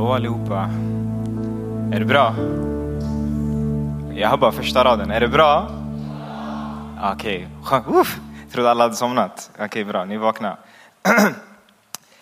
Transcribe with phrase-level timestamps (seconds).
[0.00, 0.70] Hallå allihopa.
[1.92, 2.34] Är det bra?
[4.20, 5.10] Jag har bara första raden.
[5.10, 5.70] Är det bra?
[7.12, 8.00] Okej, okay.
[8.00, 8.16] Uff,
[8.52, 9.50] trodde alla hade somnat.
[9.54, 10.56] Okej, okay, bra, ni är vakna.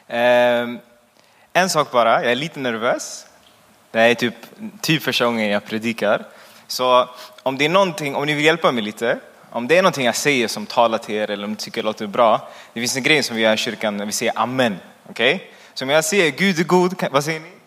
[0.08, 0.78] um,
[1.52, 3.26] en sak bara, jag är lite nervös.
[3.90, 4.34] Det är typ,
[4.80, 6.24] typ första gången jag predikar.
[6.66, 7.08] Så
[7.42, 9.18] om det är någonting, om ni vill hjälpa mig lite,
[9.50, 11.86] om det är någonting jag säger som talar till er eller om ni tycker det
[11.86, 12.48] låter bra.
[12.72, 14.76] Det finns en grej som vi gör i kyrkan när vi säger amen.
[15.10, 15.34] Okej?
[15.34, 15.46] Okay?
[15.74, 17.57] Så om jag säger Gud är god, vad säger ni?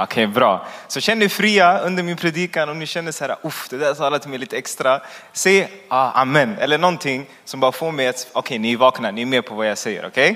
[0.00, 0.66] Okej, okay, bra.
[0.88, 3.94] Så känn er fria under min predikan om ni känner så här, uff, det där
[3.94, 5.00] talar till mig lite extra.
[5.32, 9.10] Säg ah, amen eller någonting som bara får mig att, okej, okay, ni är vakna,
[9.10, 10.30] ni är med på vad jag säger, okej?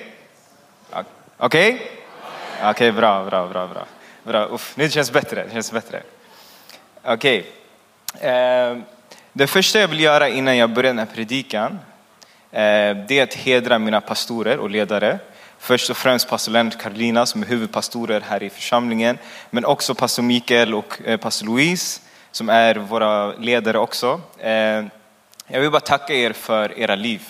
[0.90, 1.04] Okay?
[1.36, 1.74] Okej?
[1.74, 1.86] Okay?
[2.56, 3.86] Okej, okay, bra, bra, bra, bra.
[4.24, 4.46] bra.
[4.54, 6.02] Uff, nu känns bättre, det känns bättre.
[7.04, 7.46] Okej.
[8.20, 8.76] Eh,
[9.32, 11.72] det första jag vill göra innan jag börjar den här predikan,
[12.50, 15.18] eh, det är att hedra mina pastorer och ledare.
[15.64, 19.18] Först och främst pastor Lennart Karolina som är huvudpastorer här i församlingen,
[19.50, 22.00] men också pastor Mikael och eh, pastor Louise
[22.32, 24.20] som är våra ledare också.
[24.38, 24.84] Eh,
[25.46, 27.22] jag vill bara tacka er för era liv.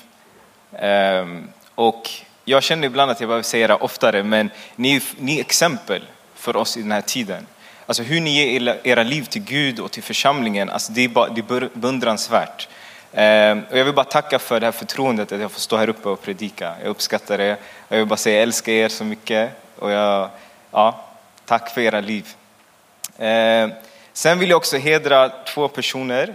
[0.73, 1.27] Eh,
[1.75, 2.11] och
[2.45, 6.03] jag känner ibland att jag behöver säga det oftare, men ni, ni är exempel
[6.35, 7.47] för oss i den här tiden.
[7.87, 11.29] Alltså hur ni ger era liv till Gud och till församlingen, alltså det är, bara,
[11.29, 12.69] det är beundransvärt.
[13.15, 15.89] Ehm, och jag vill bara tacka för det här förtroendet att jag får stå här
[15.89, 16.75] uppe och predika.
[16.81, 17.57] Jag uppskattar det.
[17.89, 19.51] Jag vill bara säga jag älskar er så mycket.
[19.79, 20.31] Och jag,
[20.71, 21.05] ja,
[21.45, 22.29] tack för era liv.
[23.19, 23.73] Ehm,
[24.13, 26.35] sen vill jag också hedra två personer.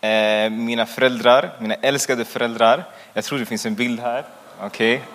[0.00, 2.84] Ehm, mina föräldrar, mina älskade föräldrar.
[3.12, 4.24] Jag tror det finns en bild här.
[4.60, 4.94] Okej.
[4.94, 5.06] Okay.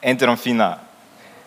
[0.00, 0.78] Är inte de fina?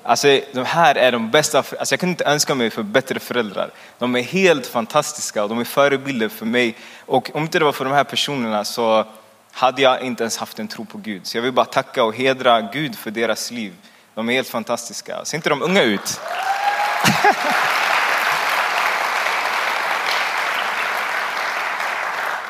[0.05, 3.71] Alltså, de här är de bästa, alltså jag kunde inte önska mig för bättre föräldrar.
[3.99, 6.75] De är helt fantastiska och de är förebilder för mig.
[7.05, 9.05] Och om inte det var för de här personerna så
[9.51, 11.27] hade jag inte ens haft en tro på Gud.
[11.27, 13.73] Så jag vill bara tacka och hedra Gud för deras liv.
[14.15, 15.25] De är helt fantastiska.
[15.25, 16.19] Ser inte de unga ut?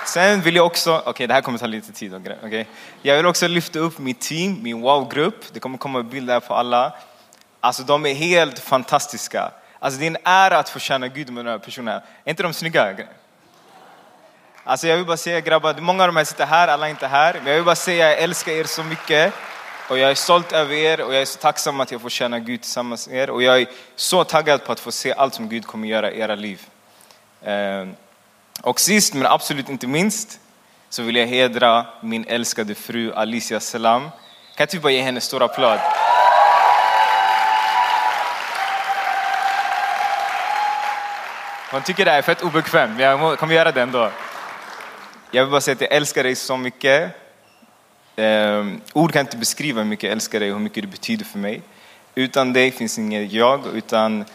[0.06, 2.66] Sen vill jag också, okej okay, det här kommer ta lite tid, okay?
[3.02, 5.46] jag vill också lyfta upp mitt team, min wow-grupp.
[5.54, 6.94] Det kommer komma bilder på alla.
[7.64, 9.52] Alltså de är helt fantastiska.
[9.80, 12.02] Alltså det är en ära att få känna Gud med de här personerna.
[12.24, 12.96] Är inte de snygga?
[14.64, 17.08] Alltså jag vill bara säga grabbar, många av de här sitter här, alla är inte
[17.08, 17.34] här.
[17.34, 19.34] Men jag vill bara säga jag älskar er så mycket.
[19.90, 22.40] Och jag är stolt över er och jag är så tacksam att jag får känna
[22.40, 23.30] Gud tillsammans med er.
[23.30, 26.20] Och jag är så taggad på att få se allt som Gud kommer göra i
[26.20, 26.62] era liv.
[27.44, 27.96] Ehm,
[28.62, 30.40] och sist men absolut inte minst
[30.90, 34.02] så vill jag hedra min älskade fru Alicia Salam.
[34.02, 34.12] Kan
[34.58, 35.80] jag typ bara ge henne en stor applåd?
[41.74, 44.12] Hon tycker det är fett obekvämt, men jag kommer göra det ändå.
[45.32, 47.12] Jag vill bara säga att jag älskar dig så mycket.
[48.16, 51.26] Um, ord kan inte beskriva hur mycket jag älskar dig och hur mycket du betyder
[51.26, 51.62] för mig.
[52.16, 54.26] Utan dig finns inget jag, utan,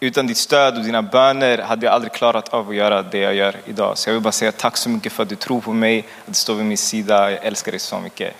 [0.00, 3.34] utan ditt stöd och dina böner hade jag aldrig klarat av att göra det jag
[3.34, 3.98] gör idag.
[3.98, 6.26] Så jag vill bara säga tack så mycket för att du tror på mig, att
[6.26, 7.30] du står vid min sida.
[7.30, 8.34] Jag älskar dig så mycket.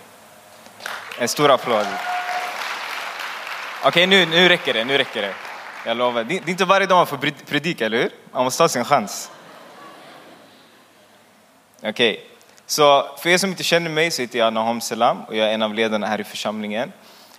[1.19, 1.87] En stor applåd.
[3.79, 5.35] Okej, okay, nu, nu räcker det, nu räcker det.
[5.87, 6.25] Jag lovar.
[6.25, 7.17] Det är inte varje dag man får
[7.47, 8.11] predika, eller hur?
[8.33, 9.31] Man måste ta sin chans.
[11.79, 12.19] Okej, okay.
[12.67, 15.55] så för er som inte känner mig så heter jag Nahom Selam och jag är
[15.55, 16.93] en av ledarna här i församlingen.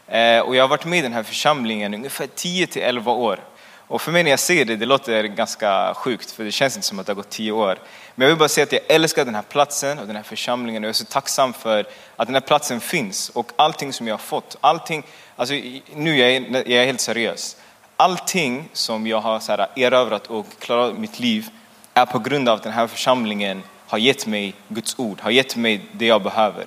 [0.07, 3.39] Eh, och jag har varit med i den här församlingen ungefär 10 till 11 år.
[3.87, 6.87] Och för mig när jag ser det, det låter ganska sjukt för det känns inte
[6.87, 7.79] som att det har gått 10 år.
[8.15, 10.83] Men jag vill bara säga att jag älskar den här platsen och den här församlingen
[10.83, 14.13] och jag är så tacksam för att den här platsen finns och allting som jag
[14.13, 14.57] har fått.
[14.61, 15.03] Allting,
[15.35, 15.55] alltså
[15.93, 17.57] nu är jag, jag är helt seriös
[17.97, 21.49] allting som jag har så här, erövrat och klarat mitt liv
[21.93, 25.55] är på grund av att den här församlingen har gett mig Guds ord, har gett
[25.55, 26.65] mig det jag behöver.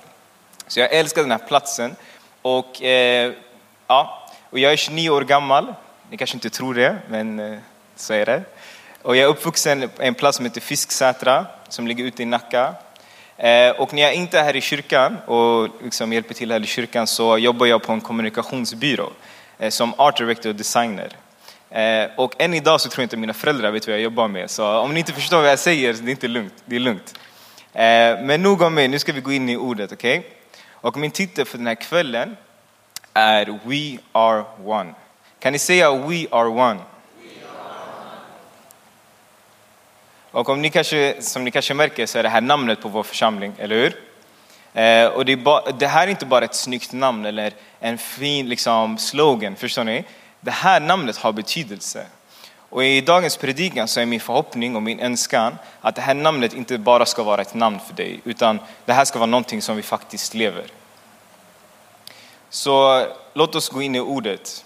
[0.67, 1.95] Så jag älskar den här platsen
[2.41, 3.33] och, eh,
[3.87, 5.73] ja, och jag är 29 år gammal.
[6.09, 7.59] Ni kanske inte tror det, men eh,
[7.95, 8.43] så är det.
[9.01, 12.73] Och jag är uppvuxen på en plats som heter Fisksätra som ligger ute i Nacka.
[13.37, 16.65] Eh, och när jag inte är här i kyrkan och liksom hjälper till här i
[16.65, 19.09] kyrkan så jobbar jag på en kommunikationsbyrå
[19.61, 21.09] Eh, som art director och designer.
[21.69, 24.49] Eh, och än idag så tror jag inte mina föräldrar vet vad jag jobbar med.
[24.49, 26.53] Så om ni inte förstår vad jag säger, det är inte lugnt.
[26.65, 27.19] Det är lugnt.
[27.73, 30.19] Eh, men nog om mig, nu ska vi gå in i ordet, okej?
[30.19, 30.31] Okay?
[30.71, 32.37] Och min titel för den här kvällen
[33.13, 34.93] är We are one.
[35.39, 36.79] Kan ni säga We are one?
[40.31, 43.03] Och om ni kanske, som ni kanske märker så är det här namnet på vår
[43.03, 44.10] församling, eller hur?
[44.73, 48.49] Eh, och det, ba, det, här är inte bara ett snyggt namn eller en fin
[48.49, 50.03] liksom, slogan, förstår ni?
[50.39, 52.05] Det här namnet har betydelse.
[52.69, 56.53] Och i dagens predikan så är min förhoppning och min önskan att det här namnet
[56.53, 59.75] inte bara ska vara ett namn för dig, utan det här ska vara någonting som
[59.75, 60.65] vi faktiskt lever.
[62.49, 64.65] Så låt oss gå in i ordet.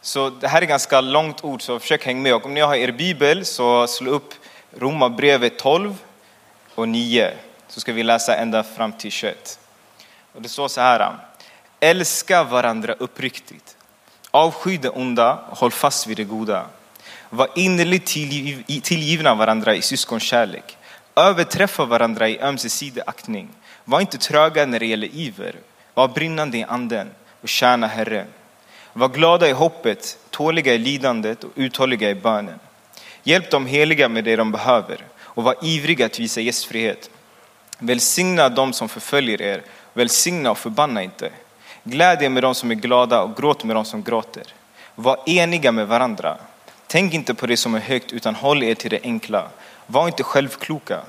[0.00, 2.34] Så det här är ganska långt ord, så försök hänga med.
[2.34, 4.34] Och om ni har er bibel så slå upp
[4.78, 5.94] Romarbrevet 12
[6.74, 7.32] och 9.
[7.76, 9.58] Så ska vi läsa ända fram till 21.
[10.32, 11.16] Och det står så här.
[11.80, 13.76] Älska varandra uppriktigt.
[14.30, 16.66] Avsky det onda, håll fast vid det goda.
[17.30, 18.06] Var innerligt
[18.82, 20.76] tillgivna varandra i syskonkärlek.
[21.16, 23.48] Överträffa varandra i ömsesidig aktning.
[23.84, 25.56] Var inte tröga när det gäller iver.
[25.94, 27.10] Var brinnande i anden
[27.42, 28.28] och tjäna Herren.
[28.92, 32.58] Var glada i hoppet, tåliga i lidandet och uthålliga i bönen.
[33.22, 37.10] Hjälp de heliga med det de behöver och var ivriga att visa gästfrihet.
[37.78, 39.62] Välsigna dem som förföljer er,
[39.92, 41.30] välsigna och förbanna inte.
[41.84, 44.44] Gläd er med dem som är glada och gråt med dem som gråter.
[44.94, 46.36] Var eniga med varandra.
[46.86, 49.48] Tänk inte på det som är högt utan håll er till det enkla.
[49.86, 51.00] Var inte självkloka.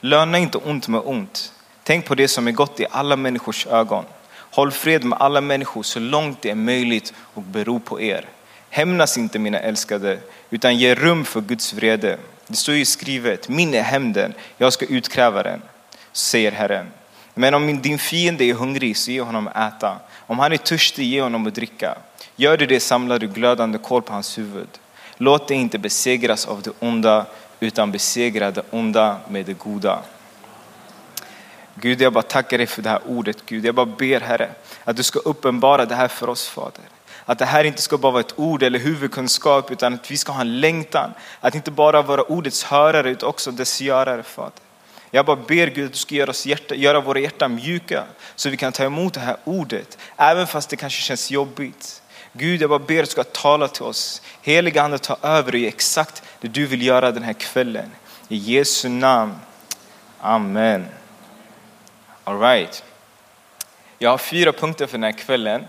[0.00, 1.52] Löna inte ont med ont.
[1.82, 4.04] Tänk på det som är gott i alla människors ögon.
[4.30, 8.28] Håll fred med alla människor så långt det är möjligt och bero på er.
[8.70, 10.18] Hämnas inte mina älskade,
[10.50, 12.18] utan ge rum för Guds vrede.
[12.46, 15.62] Det står ju skrivet, min är hämnden, jag ska utkräva den,
[16.16, 16.86] säger Herren.
[17.34, 19.98] Men om din fiende är hungrig, så ge honom att äta.
[20.26, 21.98] Om han är törstig, ge honom att dricka.
[22.36, 24.68] Gör du det samlar du glödande kol på hans huvud.
[25.16, 27.26] Låt dig inte besegras av det onda,
[27.60, 30.02] utan besegra det onda med det goda.
[31.74, 33.36] Gud, jag bara tackar dig för det här ordet.
[33.46, 34.50] Gud, jag bara ber Herre
[34.84, 36.84] att du ska uppenbara det här för oss Fader.
[37.24, 40.32] Att det här inte ska bara vara ett ord eller huvudkunskap utan att vi ska
[40.32, 41.10] ha en längtan.
[41.40, 44.65] Att inte bara vara ordets hörare utan också dess görare Fader.
[45.16, 48.04] Jag bara ber Gud att du ska göra, oss hjärta, göra våra hjärtan mjuka
[48.34, 49.98] så vi kan ta emot det här ordet.
[50.16, 52.02] Även fast det kanske känns jobbigt.
[52.32, 54.22] Gud, jag bara ber att du ska tala till oss.
[54.42, 57.90] Heliga Ande, ta över och ge exakt det du vill göra den här kvällen.
[58.28, 59.34] I Jesu namn.
[60.20, 60.86] Amen.
[62.24, 62.84] All right.
[63.98, 65.64] Jag har fyra punkter för den här kvällen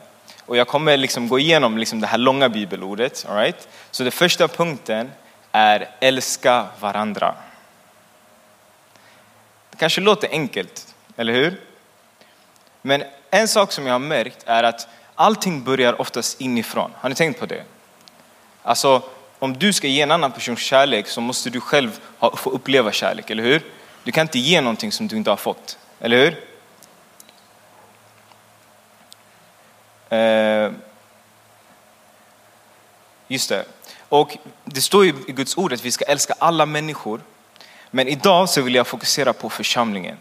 [0.46, 3.26] och jag kommer liksom gå igenom liksom det här långa bibelordet.
[3.30, 3.68] All right?
[3.92, 5.12] Så den första punkten
[5.52, 7.36] är älska varandra.
[9.78, 11.62] Det kanske låter enkelt, eller hur?
[12.82, 16.92] Men en sak som jag har märkt är att allting börjar oftast inifrån.
[16.96, 17.64] Har ni tänkt på det?
[18.64, 19.04] Alltså,
[19.40, 22.00] om du ska ge en annan person kärlek så måste du själv
[22.36, 23.62] få uppleva kärlek, eller hur?
[24.04, 26.44] Du kan inte ge någonting som du inte har fått, eller hur?
[30.18, 30.72] Eh,
[33.28, 33.66] just det.
[34.10, 37.22] Och det står ju i Guds ord att vi ska älska alla människor.
[37.98, 40.18] Men idag så vill jag fokusera på församlingen.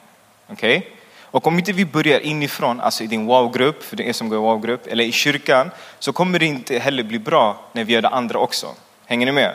[0.48, 0.82] Okay?
[1.22, 4.38] Och om inte vi börjar inifrån, alltså i din wow-grupp, för det är som går
[4.38, 8.02] i wow-grupp, eller i kyrkan, så kommer det inte heller bli bra när vi gör
[8.02, 8.74] det andra också.
[9.06, 9.54] Hänger ni med?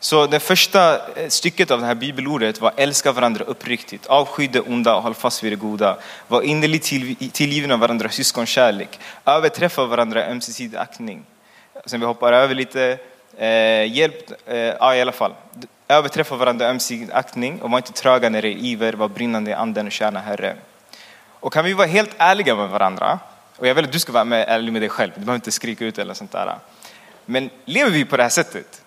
[0.00, 4.60] Så det första eh, stycket av det här bibelordet var älska varandra uppriktigt, avsky det
[4.60, 5.98] onda och håll fast vid det goda.
[6.28, 6.84] Var innerligt
[7.32, 11.24] tillgivna varandra syskonkärlek, överträffa varandra ömsesidig aktning.
[11.86, 12.98] Sen vi hoppar över lite,
[13.38, 15.34] eh, hjälp, eh, ja i alla fall.
[15.88, 19.54] Överträffa varandra ömsesidig aktning och var inte tröga när det är iver, var brinnande i
[19.54, 20.56] anden och tjäna Herre.
[21.40, 23.18] Och kan vi vara helt ärliga med varandra,
[23.56, 25.52] och jag vill att du ska vara med, ärlig med dig själv, du behöver inte
[25.52, 26.58] skrika ut eller sånt där.
[27.24, 28.82] Men lever vi på det här sättet?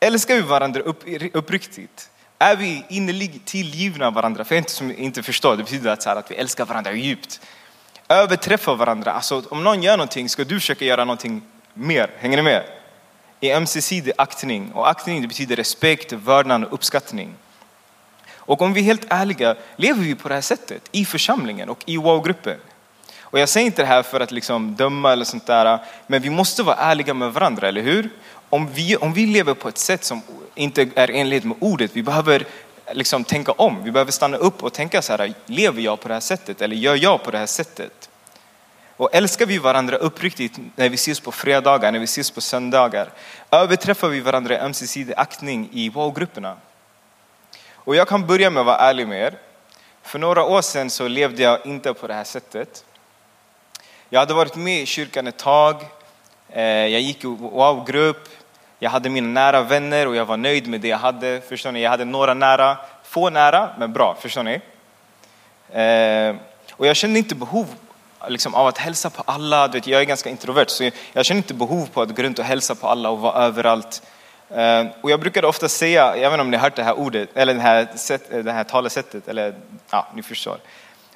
[0.00, 2.10] Älskar vi varandra upp, uppriktigt?
[2.38, 4.44] Är vi innerligt tillgivna varandra?
[4.44, 6.92] För jag inte, som inte förstår, det betyder att, så här, att vi älskar varandra
[6.92, 7.40] djupt.
[8.08, 9.12] Överträffa varandra.
[9.12, 11.42] Alltså, om någon gör någonting ska du försöka göra någonting
[11.74, 12.10] mer.
[12.18, 12.81] Hänger ni med?
[13.42, 14.72] I ömsesidig aktning.
[14.72, 17.34] Och aktning det betyder respekt, vördnad och uppskattning.
[18.34, 21.82] Och om vi är helt ärliga, lever vi på det här sättet i församlingen och
[21.86, 22.58] i wow-gruppen?
[23.20, 26.30] Och jag säger inte det här för att liksom döma eller sånt där, men vi
[26.30, 28.10] måste vara ärliga med varandra, eller hur?
[28.52, 30.22] om vi, om vi lever på ett sätt som
[30.54, 32.46] inte är enligt med ordet, vi behöver
[32.92, 33.84] liksom tänka om.
[33.84, 36.76] Vi behöver stanna upp och tänka så här, lever jag på det här sättet eller
[36.76, 38.10] gör jag på det här sättet?
[38.96, 43.08] Och älskar vi varandra uppriktigt när vi ses på fredagar, när vi ses på söndagar?
[43.50, 46.56] Överträffar vi varandra i ömsesidig aktning i wow-grupperna?
[47.74, 49.38] Och jag kan börja med att vara ärlig med er.
[50.02, 52.84] För några år sedan så levde jag inte på det här sättet.
[54.08, 55.76] Jag hade varit med i kyrkan ett tag.
[56.48, 58.28] Eh, jag gick i wow-grupp.
[58.78, 61.40] Jag hade mina nära vänner och jag var nöjd med det jag hade.
[61.48, 61.82] Förstår ni?
[61.82, 64.16] Jag hade några nära, få nära, men bra.
[64.20, 64.60] Förstår ni?
[65.80, 66.36] Eh,
[66.72, 67.66] och jag kände inte behov
[68.28, 69.68] liksom, av att hälsa på alla.
[69.68, 72.38] Du vet, jag är ganska introvert, så jag känner inte behov på att gå runt
[72.38, 74.02] och hälsa på alla och vara överallt.
[74.50, 76.98] Uh, och jag brukade ofta säga, jag vet inte om ni har hört det här
[76.98, 79.54] ordet, eller det här, sätt, eh, det här talesättet, eller
[79.90, 80.58] ja, ni förstår.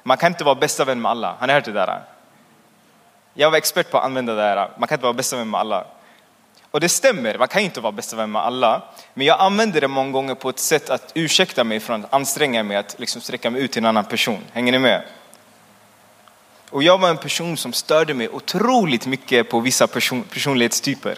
[0.03, 1.35] Man kan inte vara bästa vän med alla.
[1.39, 2.01] Har ni hört det där?
[3.33, 4.69] Jag var expert på att använda det här.
[4.77, 5.85] Man kan inte vara bästa vän med alla.
[6.71, 8.81] Och det stämmer, man kan inte vara bästa vän med alla.
[9.13, 12.63] Men jag använder det många gånger på ett sätt att ursäkta mig från att anstränga
[12.63, 14.39] mig att liksom sträcka mig ut till en annan person.
[14.53, 15.03] Hänger ni med?
[16.69, 21.17] Och jag var en person som störde mig otroligt mycket på vissa person, personlighetstyper.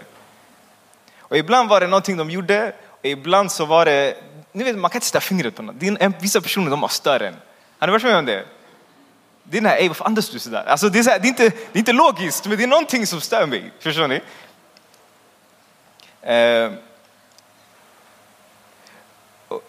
[1.20, 4.18] Och ibland var det någonting de gjorde och ibland så var det,
[4.52, 5.76] ni vet man kan inte sätta fingret på något.
[6.22, 7.36] Vissa personer de har större än.
[7.80, 8.46] Har ni varit med om det?
[9.44, 10.64] Det är den här, varför andas du sådär?
[10.68, 12.68] Alltså det, är så här, det, är inte, det är inte logiskt, men det är
[12.68, 13.72] någonting som stör mig.
[13.80, 14.22] Förstår ni?
[16.22, 16.72] Eh,
[19.48, 19.62] och,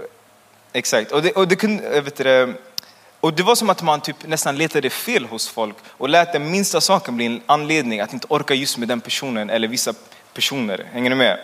[0.73, 2.55] exakt, och det, och det kunde, vet du,
[3.21, 6.51] och det var som att man typ nästan letade fel hos folk och lät den
[6.51, 9.95] minsta saken bli en anledning att inte orka just med den personen eller vissa
[10.35, 10.87] personer.
[10.93, 11.39] Hänger ni med?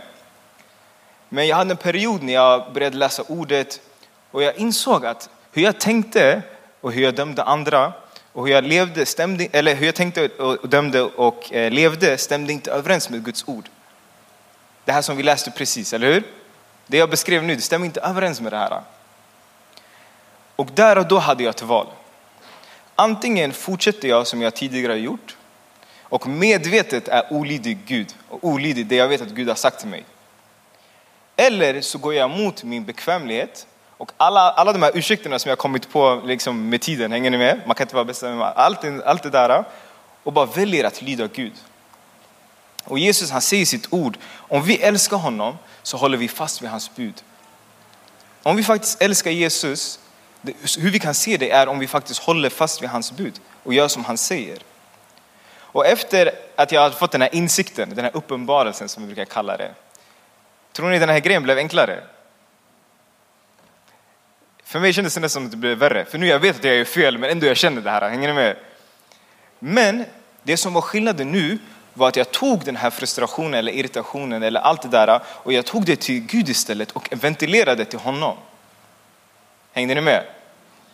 [1.28, 3.80] Men jag hade en period när jag började läsa ordet
[4.30, 6.42] och jag insåg att hur jag tänkte
[6.80, 7.92] och hur jag dömde andra
[8.32, 12.52] och hur jag levde stämde, eller hur jag tänkte och dömde och eh, levde stämde
[12.52, 13.68] inte överens med Guds ord.
[14.84, 16.22] Det här som vi läste precis, eller hur?
[16.86, 18.80] Det jag beskrev nu, det stämmer inte överens med det här.
[20.56, 21.86] Och där och då hade jag ett val.
[22.94, 25.36] Antingen fortsätter jag som jag tidigare gjort
[26.02, 29.88] och medvetet är olydig Gud och olydig det jag vet att Gud har sagt till
[29.88, 30.04] mig.
[31.36, 35.58] Eller så går jag emot min bekvämlighet och alla, alla de här ursäkterna som jag
[35.58, 37.60] kommit på liksom med tiden, hänger ni med?
[37.66, 39.64] Man kan inte vara bästa med allt, allt det där
[40.22, 41.52] och bara väljer att lyda Gud.
[42.84, 46.70] Och Jesus han säger sitt ord, om vi älskar honom så håller vi fast vid
[46.70, 47.22] hans bud.
[48.42, 50.00] Om vi faktiskt älskar Jesus,
[50.78, 53.74] hur vi kan se det är om vi faktiskt håller fast vid hans bud och
[53.74, 54.58] gör som han säger.
[55.76, 59.24] Och efter att jag hade fått den här insikten, den här uppenbarelsen som vi brukar
[59.24, 59.74] kalla det.
[60.72, 62.02] Tror ni den här grejen blev enklare?
[64.64, 66.04] För mig kändes det nästan som att det blev värre.
[66.04, 68.08] För nu jag vet att jag är fel, men ändå jag känner det här.
[68.08, 68.56] Hänger ni med?
[69.58, 70.04] Men
[70.42, 71.58] det som var skillnaden nu
[71.94, 75.64] var att jag tog den här frustrationen eller irritationen eller allt det där och jag
[75.64, 78.36] tog det till Gud istället och ventilerade till honom.
[79.72, 80.24] Hängde ni med?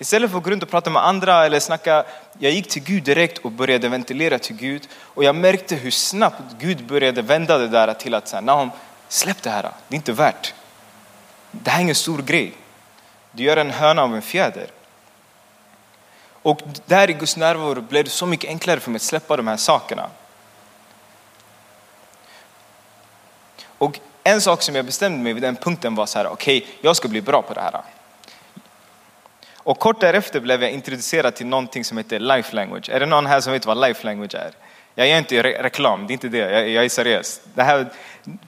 [0.02, 2.04] Istället för att gå runt och prata med andra eller snacka,
[2.38, 6.42] jag gick till Gud direkt och började ventilera till Gud och jag märkte hur snabbt
[6.58, 8.70] Gud började vända det där till att säga, Nahum,
[9.08, 10.54] släpp det här, det är inte värt.
[11.50, 12.52] Det här är ingen stor grej.
[13.32, 14.66] Du gör en höna av en fjäder.
[16.42, 19.48] Och där i Guds närvaro blev det så mycket enklare för mig att släppa de
[19.48, 20.10] här sakerna.
[23.78, 26.70] Och en sak som jag bestämde mig vid den punkten var så här, okej, okay,
[26.80, 27.82] jag ska bli bra på det här.
[29.64, 32.88] Och kort därefter blev jag introducerad till någonting som heter life language.
[32.88, 34.50] Är det någon här som vet vad life language är?
[34.94, 37.40] Jag gör inte re reklam, det är inte det, jag, jag är seriös.
[37.54, 37.86] Det här,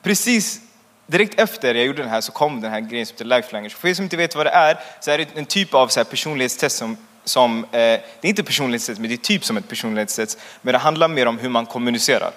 [0.03, 0.61] precis
[1.07, 3.77] direkt efter jag gjorde den här så kom den här grejen som heter life language.
[3.77, 6.01] För er som inte vet vad det är, så är det en typ av så
[6.01, 9.69] här personlighetstest som, som eh, det är inte personlighetstest, men det är typ som ett
[9.69, 10.39] personlighetstest.
[10.63, 12.33] Men det handlar mer om hur man kommunicerar.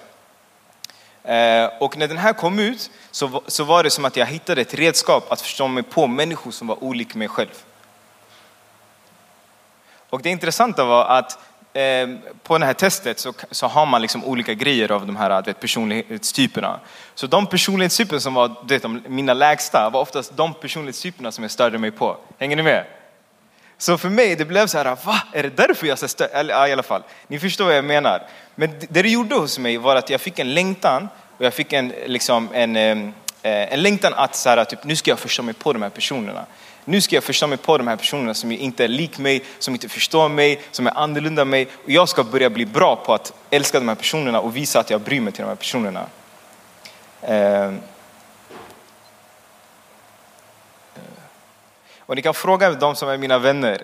[1.24, 4.60] Eh, och när den här kom ut så, så var det som att jag hittade
[4.60, 7.64] ett redskap att förstå mig på människor som var olika mig själv.
[10.10, 11.38] Och det intressanta var att
[11.72, 12.08] eh,
[12.42, 15.60] på det här testet så, så har man liksom olika grejer av de här vet,
[15.60, 16.80] personlighetstyperna.
[17.14, 21.78] Så de personlighetstyper som var vet, mina lägsta var oftast de personlighetstyperna som jag störde
[21.78, 22.16] mig på.
[22.38, 22.84] Hänger ni med?
[23.78, 25.22] Så för mig det blev så här, va?
[25.32, 26.28] Är det därför jag störde stör?
[26.32, 28.22] Eller ja, i alla fall, ni förstår vad jag menar.
[28.54, 31.72] Men det det gjorde hos mig var att jag fick en längtan och jag fick
[31.72, 33.12] en, liksom, en, ehm,
[33.42, 35.90] eh, en längtan att så här, typ, nu ska jag förstå mig på de här
[35.90, 36.46] personerna.
[36.88, 39.74] Nu ska jag förstå mig på de här personerna som inte är lik mig, som
[39.74, 41.68] inte förstår mig, som är annorlunda mig.
[41.84, 44.90] Och jag ska börja bli bra på att älska de här personerna och visa att
[44.90, 46.06] jag bryr mig till de här personerna.
[47.22, 47.78] Ehm.
[51.98, 53.82] Och ni kan fråga de som är mina vänner.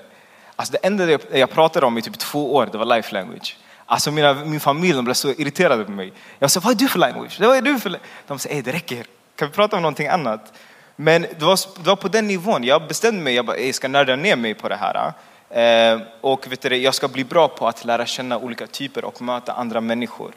[0.56, 3.56] Alltså det enda jag pratade om i typ två år, det var life language.
[3.86, 6.12] Alltså mina, min familj de blev så irriterade på mig.
[6.38, 7.40] Jag sa, vad är du för language?
[7.40, 9.06] Vad är du för De sa, det räcker.
[9.36, 10.52] Kan vi prata om någonting annat?
[10.96, 12.64] Men det var, det var på den nivån.
[12.64, 15.12] Jag bestämde mig, jag, bara, jag ska nörda ner mig på det här.
[15.50, 19.04] Eh, eh och vet du, jag ska bli bra på att lära känna olika typer
[19.04, 20.32] och möta andra människor.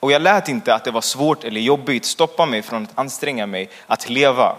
[0.00, 3.46] Och jag lät inte att det var svårt eller jobbigt stoppa mig från att anstränga
[3.46, 4.56] mig att leva.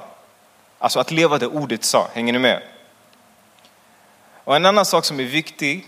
[0.79, 2.61] Alltså att leva det ordet sa, hänger ni med?
[4.43, 5.87] Och en annan sak som är viktig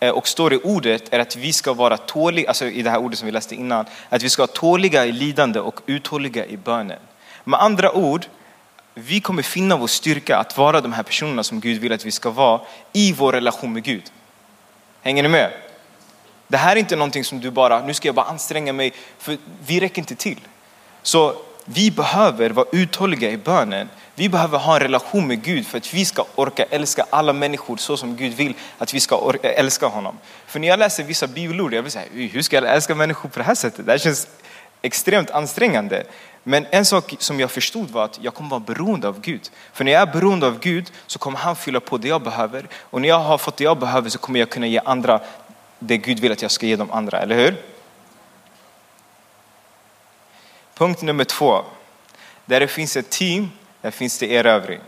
[0.00, 2.98] eh, och står i ordet är att vi ska vara tåliga, alltså i det här
[2.98, 6.56] ordet som vi läste innan, att vi ska vara tåliga i lidande och uthålliga i
[6.56, 7.00] bönen.
[7.44, 8.26] Med andra ord,
[8.94, 12.10] vi kommer finna vår styrka att vara de här personerna som Gud vill att vi
[12.10, 12.60] ska vara
[12.92, 14.02] i vår relation med Gud.
[15.02, 15.50] Hänger ni med?
[16.48, 19.38] Det här är inte någonting som du bara, nu ska jag bara anstränga mig, för
[19.66, 20.40] vi räcker inte till.
[21.02, 23.88] Så vi behöver vara uthålliga i bönen.
[24.14, 27.76] Vi behöver ha en relation med Gud för att vi ska orka älska alla människor
[27.76, 30.18] så som Gud vill att vi ska orka älska honom.
[30.46, 33.38] För när jag läser vissa bibelord, jag vill säga, hur ska jag älska människor på
[33.38, 33.86] det här sättet?
[33.86, 34.28] Det här känns
[34.82, 36.04] extremt ansträngande.
[36.46, 39.50] Men en sak som jag förstod var att jag kommer vara beroende av Gud.
[39.72, 42.68] För när jag är beroende av Gud så kommer han fylla på det jag behöver.
[42.80, 45.20] Och när jag har fått det jag behöver så kommer jag kunna ge andra
[45.78, 47.62] det Gud vill att jag ska ge de andra, eller hur?
[50.74, 51.64] Punkt nummer två.
[52.44, 54.80] Där det finns ett team, där finns det erövring.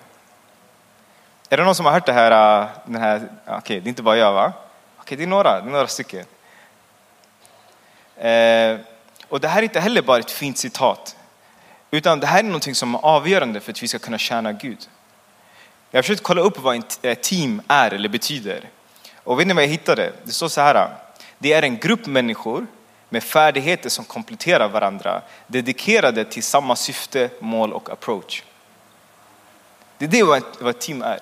[1.49, 2.61] Är det någon som har hört det här?
[2.63, 4.47] Äh, den här okej, okay, det är inte bara jag va?
[4.47, 6.25] Okej, okay, det är några, det är några stycken.
[8.17, 8.79] Eh,
[9.29, 11.17] och det här är inte heller bara ett fint citat.
[11.91, 14.89] Utan det här är någonting som är avgörande för att vi ska kunna tjäna Gud.
[15.91, 18.71] Jag har försökt kolla upp vad ett eh, team är eller betyder.
[19.17, 20.13] Och vet ni vad jag hittade?
[20.25, 20.97] Det står så här.
[21.39, 22.67] Det är en grupp människor
[23.09, 28.43] med färdigheter som kompletterar varandra, dedikerade till samma syfte, mål och approach.
[29.99, 31.19] Det är det vad ett team är.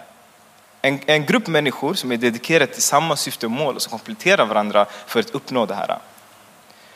[0.82, 4.46] En, en grupp människor som är dedikerade till samma syfte och mål och som kompletterar
[4.46, 5.98] varandra för att uppnå det här.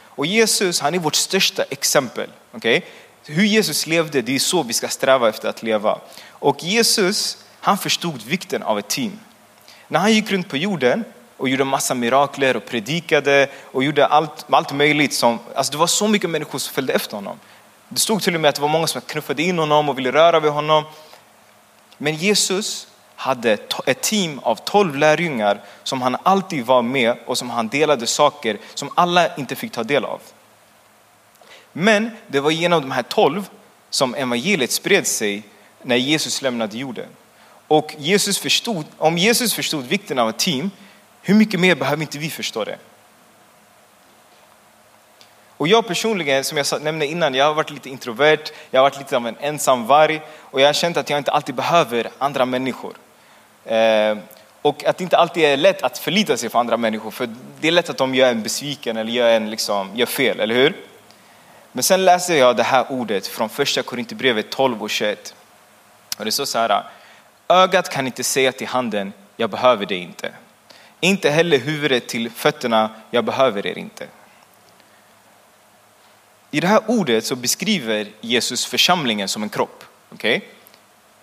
[0.02, 2.30] Och Jesus, han är vårt största exempel.
[2.52, 2.80] Okay?
[3.30, 5.98] Hur Jesus levde, det är så vi ska sträva efter att leva.
[6.30, 9.18] Och Jesus, han förstod vikten av ett team.
[9.88, 11.04] När han gick runt på jorden
[11.36, 15.14] och gjorde massa mirakler och predikade och gjorde allt, allt möjligt.
[15.14, 17.38] Som, alltså det var så mycket människor som följde efter honom.
[17.88, 20.12] Det stod till och med att det var många som knuffade in honom och ville
[20.12, 20.84] röra vid honom.
[21.98, 27.50] Men Jesus hade ett team av tolv lärjungar som han alltid var med och som
[27.50, 30.20] han delade saker som alla inte fick ta del av.
[31.72, 33.48] Men det var genom de här tolv
[33.90, 35.42] som evangeliet spred sig
[35.82, 37.06] när Jesus lämnade jorden.
[37.68, 40.70] Och Jesus förstod, om Jesus förstod vikten av ett team,
[41.22, 42.78] hur mycket mer behöver inte vi förstå det?
[45.56, 48.98] Och jag personligen, som jag nämnde innan, jag har varit lite introvert, jag har varit
[48.98, 52.44] lite av en ensam varg och jag har känt att jag inte alltid behöver andra
[52.44, 52.94] människor.
[53.64, 54.18] Eh,
[54.62, 57.28] och att det inte alltid är lätt att förlita sig på andra människor, för
[57.60, 60.54] det är lätt att de gör en besviken eller gör, en liksom, gör fel, eller
[60.54, 60.76] hur?
[61.78, 65.34] Men sen läser jag det här ordet från första Korinthierbrevet 12 och 21.
[66.18, 66.84] Och det står så här,
[67.48, 70.32] ögat kan inte säga till handen, jag behöver dig inte.
[71.00, 74.06] Inte heller huvudet till fötterna, jag behöver er inte.
[76.50, 79.84] I det här ordet så beskriver Jesus församlingen som en kropp.
[80.10, 80.40] Okay?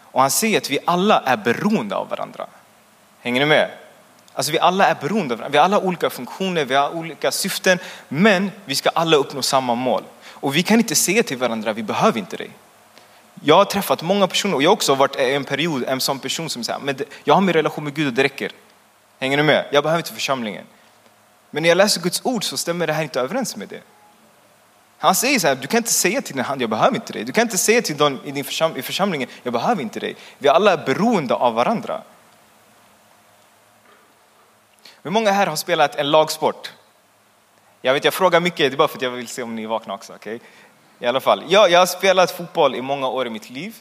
[0.01, 2.47] Och han säger att vi alla är beroende av varandra.
[3.19, 3.71] Hänger ni med?
[4.33, 5.51] Alltså vi alla är beroende av varandra.
[5.51, 9.75] Vi har alla olika funktioner, vi har olika syften, men vi ska alla uppnå samma
[9.75, 10.03] mål.
[10.45, 12.49] Och vi kan inte säga till varandra, vi behöver inte dig.
[13.43, 16.19] Jag har träffat många personer och jag har också varit i en period en sån
[16.19, 18.51] person som säger, men jag har min relation med Gud och det räcker.
[19.19, 19.65] Hänger ni med?
[19.71, 20.65] Jag behöver inte församlingen.
[21.51, 23.81] Men när jag läser Guds ord så stämmer det här inte överens med det.
[24.97, 27.23] Han säger så här, du kan inte säga till din hand, jag behöver inte dig.
[27.23, 30.15] Du kan inte säga till dem i, din försam i församlingen, jag behöver inte dig.
[30.37, 32.01] Vi alla är beroende av varandra.
[35.03, 36.71] Hur många här har spelat en lagsport?
[37.85, 39.63] Jag vet, jag frågar mycket, det är bara för att jag vill se om ni
[39.63, 40.13] är vakna också.
[40.13, 40.39] Okay?
[40.99, 43.75] I alla fall, jag, jag har spelat fotboll i många år i mitt liv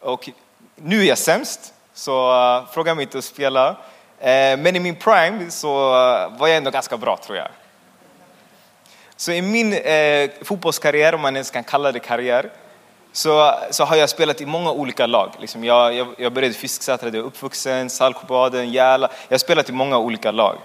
[0.00, 0.30] och
[0.74, 3.70] nu är jag sämst, så uh, fråga mig inte att spela.
[3.70, 3.76] Uh,
[4.58, 7.48] men i min prime så uh, var jag ändå ganska bra tror jag.
[9.16, 9.78] Så i min
[10.42, 12.50] fotbollskarriär, om man ens kan kalla det karriär,
[13.12, 15.30] så, så har jag spelat i många olika lag.
[15.40, 19.08] Liksom jag, jag, jag började Fisksätra, där jag är uppvuxen, Saltsjöbaden, Järla.
[19.28, 20.56] Jag har spelat i många olika lag.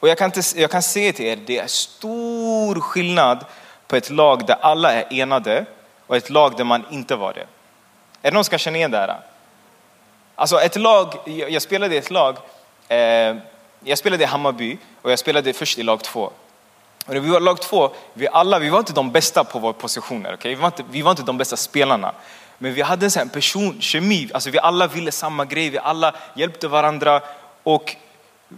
[0.00, 3.44] Och jag kan, inte, jag kan säga till er, det är stor skillnad
[3.86, 5.64] på ett lag där alla är enade
[6.06, 7.46] och ett lag där man inte var det.
[8.22, 9.20] Är det någon som kan känna igen det här?
[10.34, 12.36] Alltså ett lag, jag spelade i ett lag
[12.88, 13.36] eh,
[13.84, 16.32] jag spelade i Hammarby och jag spelade först i lag två.
[17.06, 19.72] Och när vi var lag två, vi alla, vi var inte de bästa på våra
[19.72, 20.34] positioner.
[20.34, 20.54] Okay?
[20.54, 22.12] Vi, var inte, vi var inte de bästa spelarna.
[22.58, 26.68] Men vi hade en sån personkemi, alltså vi alla ville samma grej, vi alla hjälpte
[26.68, 27.20] varandra.
[27.62, 27.96] Och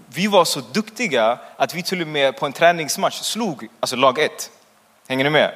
[0.08, 4.18] vi var så duktiga att vi till och med på en träningsmatch slog alltså lag
[4.18, 4.50] 1.
[5.08, 5.54] Hänger ni med?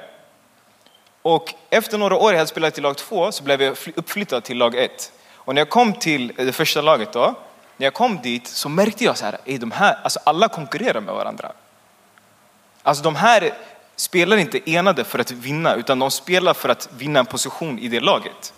[1.23, 4.59] Och efter några år jag hade spelat i lag 2 så blev jag uppflyttad till
[4.59, 5.13] lag 1.
[5.35, 7.35] Och när jag kom till eh, det första laget då,
[7.77, 11.01] när jag kom dit så märkte jag så här, är de här, alltså alla konkurrerar
[11.01, 11.53] med varandra.
[12.83, 13.53] Alltså de här
[13.97, 17.89] spelar inte enade för att vinna, utan de spelar för att vinna en position i
[17.89, 18.55] det laget.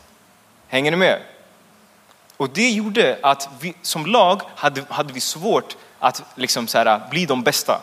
[0.68, 1.20] Hänger ni med?
[2.38, 7.00] Och det gjorde att vi som lag hade, hade vi svårt att liksom så här,
[7.10, 7.80] bli de bästa.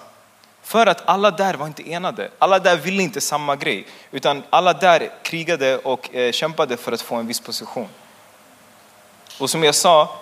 [0.63, 2.29] För att alla där var inte enade.
[2.39, 3.87] Alla där ville inte samma grej.
[4.11, 7.87] Utan alla där krigade och eh, kämpade för att få en viss position.
[9.39, 10.19] Och som jag sa,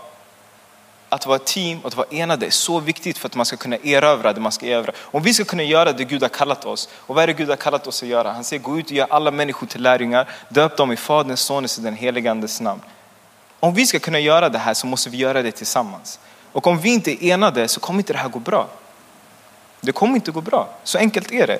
[1.09, 3.57] att vara ett team och att vara enade är så viktigt för att man ska
[3.57, 4.91] kunna erövra det man ska erövra.
[4.97, 7.49] Om vi ska kunna göra det Gud har kallat oss, och vad är det Gud
[7.49, 8.31] har kallat oss att göra?
[8.31, 11.77] Han säger gå ut och gör alla människor till lärjungar, döp dem i Faderns, Sonens
[11.77, 12.81] och den helige Andes namn.
[13.63, 16.19] Om vi ska kunna göra det här så måste vi göra det tillsammans.
[16.51, 18.69] Och om vi inte är enade så kommer inte det här gå bra.
[19.81, 21.59] Det kommer inte gå bra, så enkelt är det.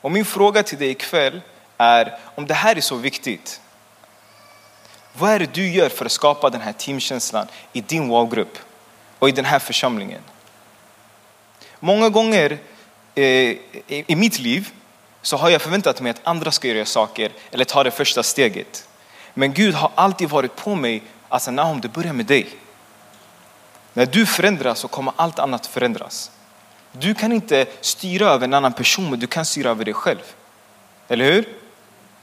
[0.00, 1.40] Och min fråga till dig ikväll
[1.78, 3.60] är, om det här är så viktigt,
[5.12, 8.58] vad är det du gör för att skapa den här teamkänslan i din wow-grupp?
[9.18, 10.22] och i den här församlingen.
[11.80, 12.58] Många gånger
[13.14, 14.70] eh, i mitt liv
[15.22, 18.87] så har jag förväntat mig att andra ska göra saker eller ta det första steget.
[19.38, 22.48] Men Gud har alltid varit på mig, alltså Nahum det börjar med dig.
[23.92, 26.30] När du förändras så kommer allt annat förändras.
[26.92, 30.20] Du kan inte styra över en annan person, men du kan styra över dig själv.
[31.08, 31.48] Eller hur?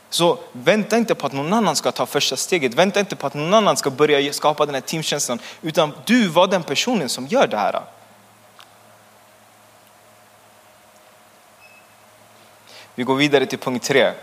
[0.10, 2.73] Så vänta inte på att någon annan ska ta första steget.
[2.73, 5.39] Vänta inte på att någon annan ska börja skapa den här teamkänslan.
[5.62, 7.82] Utan du var den personen som gör det här.
[12.95, 14.13] Vi går vidare till punkt tre.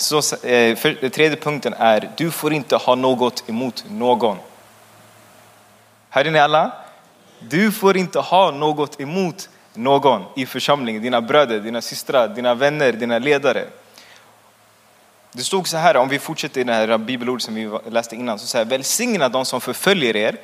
[0.00, 4.36] Så, eh, för, den tredje punkten är, du får inte ha något emot någon.
[6.08, 6.72] Hörde ni alla?
[7.38, 12.92] Du får inte ha något emot någon i församlingen, dina bröder, dina systrar, dina vänner,
[12.92, 13.64] dina ledare.
[15.32, 18.38] Det stod så här, om vi fortsätter i det här bibelordet som vi läste innan,
[18.38, 20.36] så säger välsigna de som förföljer er,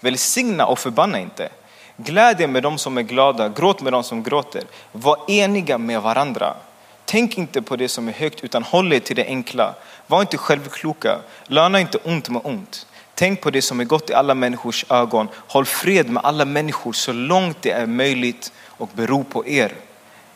[0.00, 1.48] välsigna och förbanna inte.
[1.96, 4.64] Gläd er med de som är glada, gråt med de som gråter.
[4.92, 6.56] Var eniga med varandra.
[7.04, 9.74] Tänk inte på det som är högt utan håll er till det enkla.
[10.06, 12.86] Var inte självkloka, löna inte ont med ont.
[13.14, 15.28] Tänk på det som är gott i alla människors ögon.
[15.34, 19.72] Håll fred med alla människor så långt det är möjligt och bero på er.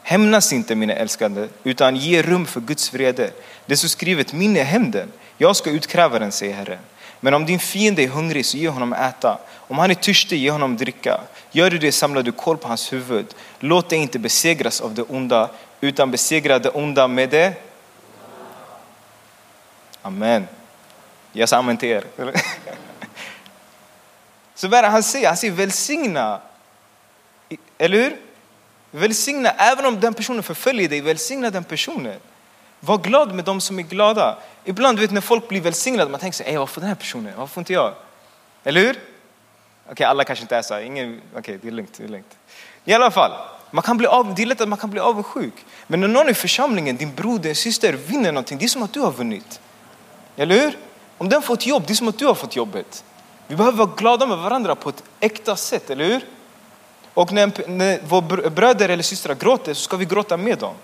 [0.03, 3.31] Hämnas inte mina älskade, utan ge rum för Guds vrede.
[3.67, 6.79] Det som skrivet, min är hämnden, jag ska utkräva den, säger Herren.
[7.21, 9.39] Men om din fiende är hungrig så ge honom äta.
[9.55, 11.21] Om han är törstig, ge honom dricka.
[11.51, 13.27] Gör du det samlar du kol på hans huvud.
[13.61, 15.51] Låt dig inte besegras av det onda,
[15.81, 17.55] utan besegra det onda med det.
[20.03, 20.49] Amen.
[21.33, 22.05] Jag sa amen till er.
[24.55, 25.29] Så vad är det han säger?
[25.29, 26.41] Han säger välsigna.
[27.79, 28.17] Eller hur?
[28.91, 32.21] Välsigna, även om den personen förföljer dig, välsigna den personen.
[32.81, 34.39] Var glad med de som är glada.
[34.65, 37.33] Ibland vet när folk blir välsignade, man tänker sig, varför den här personen?
[37.37, 37.95] Varför inte jag?
[38.65, 38.91] Eller hur?
[38.91, 40.81] Okej, okay, alla kanske inte är så.
[40.81, 41.95] Ingen, okej, okay, det är lugnt.
[41.99, 42.37] Det är lugnt.
[42.85, 43.33] I alla fall,
[43.71, 45.55] man kan bli av, det är lätt att man kan bli avundsjuk.
[45.87, 48.93] Men när någon i församlingen, din bror, din syster vinner någonting, det är som att
[48.93, 49.61] du har vunnit.
[50.37, 50.79] Eller hur?
[51.19, 53.05] Om den får ett jobb, det är som att du har fått jobbet.
[53.47, 56.25] Vi behöver vara glada med varandra på ett äkta sätt, eller hur?
[57.15, 60.75] Och när, när våra bröder eller systrar gråter så ska vi gråta med dem.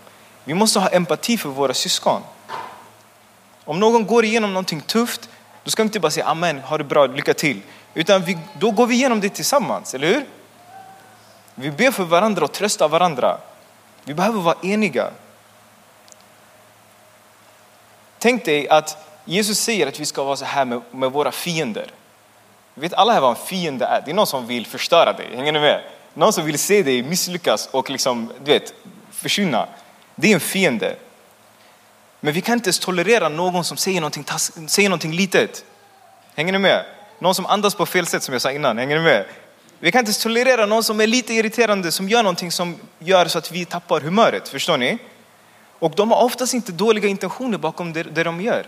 [0.45, 2.23] Vi måste ha empati för våra syskon.
[3.65, 5.29] Om någon går igenom någonting tufft,
[5.65, 7.61] då ska vi inte bara säga amen, ha det bra, lycka till.
[7.95, 10.27] Utan vi, då går vi igenom det tillsammans, eller hur?
[11.55, 13.39] Vi ber för varandra och tröstar varandra.
[14.05, 15.11] Vi behöver vara eniga.
[18.19, 21.91] Tänk dig att Jesus säger att vi ska vara så här med, med våra fiender.
[22.75, 24.03] Vi Vet alla här vad en fiende är?
[24.05, 25.83] Det är någon som vill förstöra dig, hänger ni med?
[26.15, 28.75] Någon som vill se dig misslyckas och liksom, du vet,
[29.11, 29.69] försvinna.
[30.15, 30.97] Det är en fiende.
[32.21, 34.25] Men vi kan inte ens tolerera någon som säger någonting,
[34.69, 35.65] säger någonting litet.
[36.35, 36.85] Hänger ni med?
[37.19, 39.27] Någon som andas på fel sätt som jag sa innan, hänger ni med?
[39.81, 43.39] Vi kan inte tolerera någon som är lite irriterande, som gör någonting som gör så
[43.39, 44.99] att vi tappar humöret, förstår ni?
[45.79, 48.67] Och de har oftast inte dåliga intentioner bakom det, det de gör.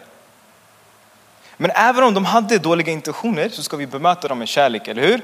[1.57, 5.03] Men även om de hade dåliga intentioner så ska vi bemöta dem med kärlek, eller
[5.03, 5.21] hur?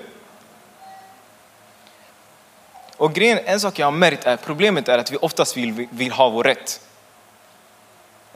[2.97, 6.12] Och grejen, en sak jag har märkt är problemet är att vi oftast vill, vill
[6.12, 6.81] ha vår rätt.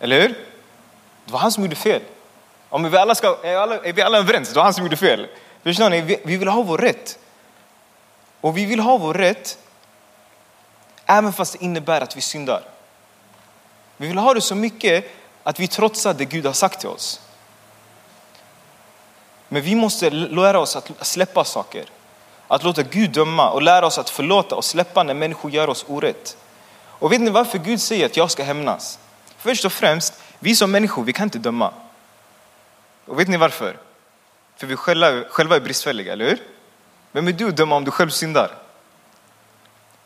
[0.01, 0.29] Eller hur?
[1.25, 2.03] Det var han som gjorde fel.
[2.69, 4.49] Om vi alla ska, är, alla, är vi alla överens?
[4.49, 5.27] Det var han som gjorde fel.
[5.63, 6.01] Förstår ni?
[6.01, 7.19] Vi, vi vill ha vår rätt.
[8.47, 9.59] Och vi vill ha vår rätt
[11.07, 12.63] även fast det innebär att vi syndar.
[13.97, 15.05] Vi vill ha det så mycket
[15.43, 17.21] att vi trotsar det Gud har sagt till oss.
[19.49, 21.85] Men vi måste lära oss att släppa saker.
[22.49, 25.85] Att låta Gud döma och lära oss att förlåta och släppa när människor gör oss
[25.89, 26.37] orätt.
[26.85, 28.99] Och vet ni varför Gud säger att jag ska hämnas?
[29.37, 31.73] Först och främst, vi som människor, vi kan inte döma.
[33.07, 33.77] Och vet ni varför?
[34.57, 36.56] För vi själva, själva är bristfälliga, eller hur?
[37.17, 38.51] Vem är du att döma om du själv syndar?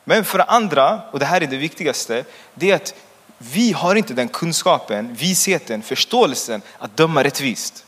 [0.05, 2.95] Men för det andra, och det här är det viktigaste, det är att
[3.39, 7.85] vi har inte den kunskapen, visheten, förståelsen att döma rättvist.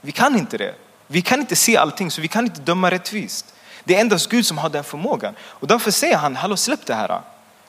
[0.00, 0.74] Vi kan inte det.
[1.06, 3.54] Vi kan inte se allting så vi kan inte döma rättvist.
[3.84, 5.34] Det är endast Gud som har den förmågan.
[5.42, 7.20] Och därför säger han, hallå släpp det här.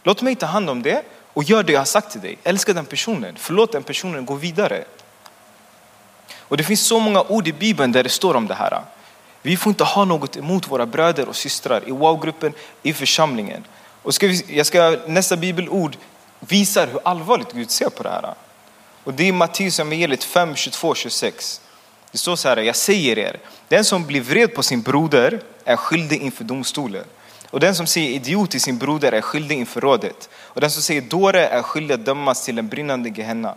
[0.03, 1.03] Låt mig ta hand om det
[1.33, 2.37] och gör det jag har sagt till dig.
[2.43, 4.83] Älska den personen, förlåt den personen, gå vidare.
[6.39, 8.81] Och det finns så många ord i Bibeln där det står om det här.
[9.41, 13.63] Vi får inte ha något emot våra bröder och systrar i wow-gruppen, i församlingen.
[14.03, 15.97] Och ska vi, jag ska, nästa bibelord
[16.39, 18.33] visar hur allvarligt Gud ser på det här.
[19.03, 21.61] Och det är Matteus evangeliet 5, 22, 26.
[22.11, 25.75] Det står så här, jag säger er, den som blir vred på sin broder är
[25.75, 27.05] skyldig inför domstolen.
[27.49, 30.29] Och den som säger idiot till sin broder är skyldig inför rådet.
[30.33, 33.55] Och den som säger dåre är skyldig att dömas till en brinnande Gehenna.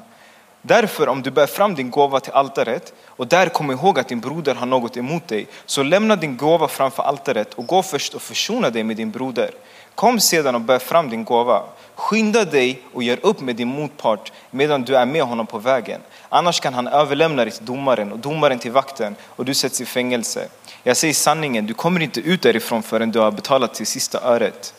[0.67, 4.21] Därför om du bär fram din gåva till altaret och där kom ihåg att din
[4.21, 8.23] broder har något emot dig, så lämna din gåva framför altaret och gå först och
[8.23, 9.51] försona dig med din broder.
[9.95, 11.63] Kom sedan och bär fram din gåva.
[11.95, 16.01] Skynda dig och gör upp med din motpart medan du är med honom på vägen.
[16.29, 19.85] Annars kan han överlämna dig till domaren och domaren till vakten och du sätts i
[19.85, 20.49] fängelse.
[20.83, 24.75] Jag säger sanningen, du kommer inte ut därifrån förrän du har betalat till sista öret.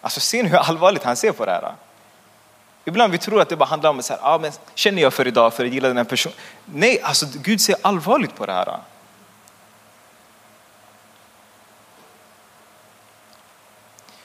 [0.00, 1.74] Alltså ser ni hur allvarligt han ser på det här?
[2.84, 5.26] Ibland vi tror att det bara handlar om så här, ah, men känner jag för
[5.26, 6.36] idag för att gilla den här personen.
[6.64, 8.78] Nej, alltså Gud ser allvarligt på det här.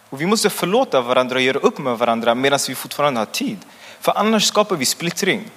[0.10, 3.58] Och vi måste förlåta varandra och göra upp med varandra medan vi fortfarande har tid.
[4.00, 5.52] För annars skapar vi splittring.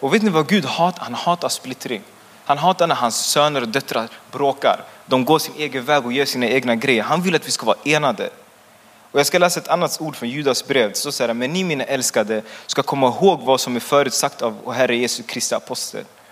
[0.00, 1.04] Och vet ni vad Gud hatar?
[1.04, 2.02] Han hatar splittring.
[2.44, 4.80] Han hatar när hans söner och döttrar bråkar.
[5.06, 7.02] De går sin egen väg och gör sina egna grejer.
[7.02, 8.30] Han vill att vi ska vara enade.
[9.14, 10.88] Och jag ska läsa ett annat ord från Judas brev.
[10.88, 14.42] Det står Så här, men ni mina älskade ska komma ihåg vad som är förutsagt
[14.42, 15.54] av Herre Jesu Kristi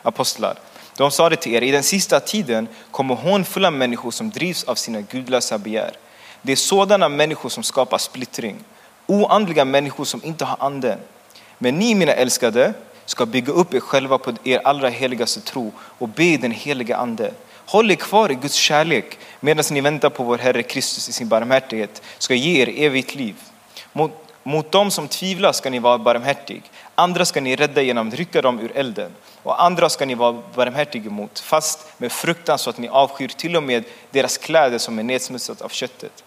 [0.03, 0.59] apostlar.
[0.97, 4.75] De sa det till er, i den sista tiden kommer hånfulla människor som drivs av
[4.75, 5.91] sina gudlösa begär.
[6.43, 8.65] Det är sådana människor som skapar splittring.
[9.07, 10.99] Oandliga människor som inte har anden.
[11.59, 16.09] Men ni mina älskade ska bygga upp er själva på er allra heligaste tro och
[16.09, 17.33] be den heliga ande.
[17.67, 21.29] Håll er kvar i Guds kärlek medan ni väntar på vår Herre Kristus i sin
[21.29, 23.37] barmhärtighet ska ge er evigt liv.
[23.93, 26.63] Mot, mot dem som tvivlar ska ni vara barmhärtig.
[26.95, 29.13] Andra ska ni rädda genom att rycka dem ur elden.
[29.43, 33.57] Och andra ska ni vara barmhärtiga mot, fast med fruktan så att ni avskyr till
[33.57, 36.25] och med deras kläder som är nedsmutsat av köttet.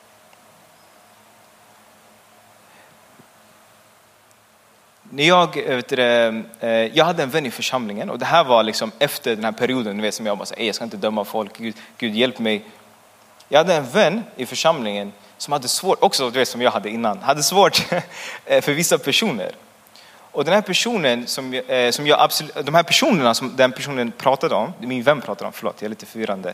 [5.15, 6.01] När jag, eh, vet du,
[6.59, 9.51] eh, jag hade en vän i församlingen och det här var liksom efter den här
[9.51, 12.65] perioden vet, som jag bara, jag ska inte döma folk, Gud, Gud hjälp mig.
[13.49, 16.89] Jag hade en vän i församlingen som hade svårt, också du vet, som jag hade
[16.89, 17.85] innan, hade svårt
[18.45, 19.51] eh, för vissa personer.
[20.31, 24.55] Och den här personen som, som jag absolut, de här personerna som den personen pratade
[24.55, 26.53] om, min vän pratade om, förlåt jag är lite förvirrande.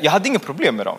[0.00, 0.98] Jag hade inga problem med dem.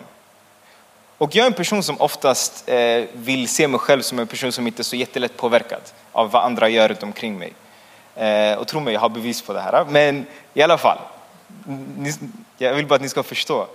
[1.20, 4.52] Och jag är en person som oftast eh, vill se mig själv som en person
[4.52, 5.80] som inte är så jättelätt påverkad
[6.12, 7.52] av vad andra gör runt omkring mig.
[8.16, 9.84] Eh, och tro mig, jag har bevis på det här.
[9.88, 10.98] Men i alla fall,
[11.96, 12.12] ni,
[12.58, 13.66] jag vill bara att ni ska förstå.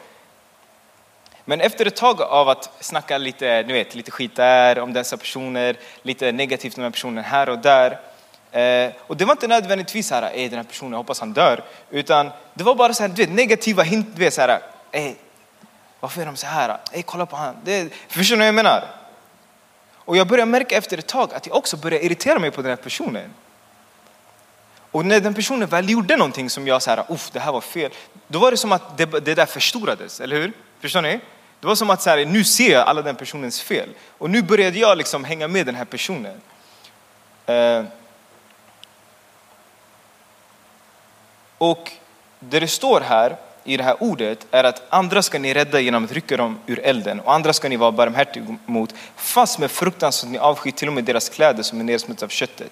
[1.45, 5.17] Men efter ett tag av att snacka lite, ni vet, lite skit där om dessa
[5.17, 7.99] personer, lite negativt om den här personen här och där.
[8.51, 11.63] Eh, och det var inte nödvändigtvis så här, den här personen, jag hoppas han dör.
[11.89, 14.59] Utan det var bara så här, du vet, negativa hint, du vet, så här,
[16.05, 16.77] varför är de så här?
[16.91, 17.55] Ey, kolla på han.
[17.63, 18.83] Det, förstår ni vad jag menar?
[19.93, 22.69] Och jag börjar märka efter ett tag att jag också börjar irritera mig på den
[22.69, 23.33] här personen.
[24.91, 27.61] Och när den personen väl gjorde någonting som jag så här, uff det här var
[27.61, 27.91] fel.
[28.27, 30.53] Då var det som att det, det där förstorades, eller hur?
[30.79, 31.19] Förstår ni?
[31.59, 33.89] Det var som att så här, nu ser jag alla den personens fel.
[34.17, 36.41] Och nu började jag liksom hänga med den här personen.
[37.45, 37.83] Eh,
[41.57, 41.91] och
[42.39, 46.05] det det står här i det här ordet är att andra ska ni rädda genom
[46.05, 50.11] att rycka dem ur elden och andra ska ni vara barmhärtiga mot fast med fruktan
[50.11, 52.71] så att ni avskyr till och med deras kläder som är nedsmutsade av köttet.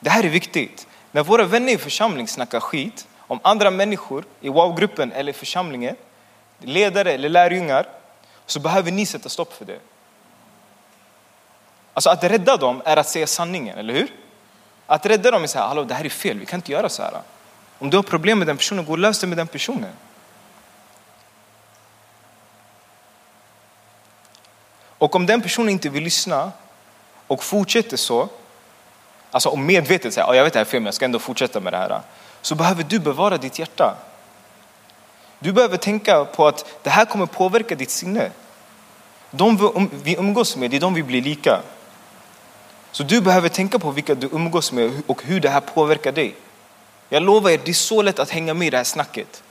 [0.00, 0.86] Det här är viktigt.
[1.12, 5.96] När våra vänner i församling snackar skit om andra människor i wow-gruppen eller i församlingen,
[6.58, 7.86] ledare eller lärjungar,
[8.46, 9.78] så behöver ni sätta stopp för det.
[11.94, 14.08] Alltså att rädda dem är att säga sanningen, eller hur?
[14.86, 16.88] Att rädda dem är så här, hallå det här är fel, vi kan inte göra
[16.88, 17.20] så här.
[17.84, 19.92] Om du har problem med den personen, gå och lös det med den personen.
[24.98, 26.52] Och om den personen inte vill lyssna
[27.26, 28.28] och fortsätter så,
[29.30, 31.60] alltså om medvetet säger jag vet det här är fel men jag ska ändå fortsätta
[31.60, 32.00] med det här.
[32.42, 33.96] Så behöver du bevara ditt hjärta.
[35.38, 38.30] Du behöver tänka på att det här kommer påverka ditt sinne.
[39.30, 41.60] De vi umgås med, det är de vi blir lika.
[42.92, 46.34] Så du behöver tänka på vilka du umgås med och hur det här påverkar dig.
[47.08, 49.42] Jag lovar er, det är så lätt att hänga med i det här snacket.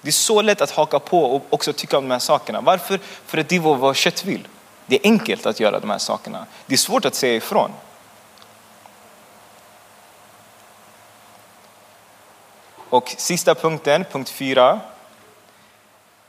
[0.00, 2.60] Det är så lätt att haka på och också tycka om de här sakerna.
[2.60, 3.00] Varför?
[3.26, 4.48] För att det är vad kött vill.
[4.86, 6.46] Det är enkelt att göra de här sakerna.
[6.66, 7.70] Det är svårt att säga ifrån.
[12.90, 14.80] Och sista punkten, punkt fyra,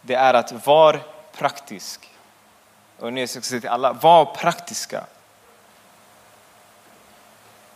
[0.01, 0.99] det är att var
[1.37, 2.09] praktisk.
[2.99, 5.03] Och nu ska jag säga till alla, var praktiska.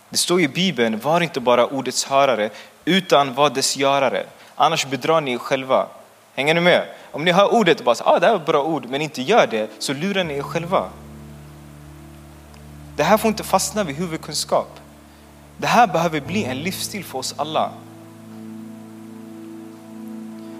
[0.09, 2.49] Det står i Bibeln, var inte bara ordets hörare
[2.85, 4.25] utan var dess görare.
[4.55, 5.87] Annars bedrar ni er själva.
[6.35, 6.85] Hänger ni med?
[7.11, 9.21] Om ni hör ordet och bara ah, det här är ett bra ord, men inte
[9.21, 10.89] gör det, så lurar ni er själva.
[12.95, 14.79] Det här får inte fastna vid huvudkunskap.
[15.57, 17.71] Det här behöver bli en livsstil för oss alla.